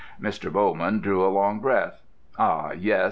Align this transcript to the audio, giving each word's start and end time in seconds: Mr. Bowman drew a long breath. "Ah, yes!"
Mr. 0.19 0.51
Bowman 0.51 0.99
drew 0.99 1.23
a 1.23 1.29
long 1.29 1.59
breath. 1.59 2.01
"Ah, 2.39 2.71
yes!" 2.71 2.99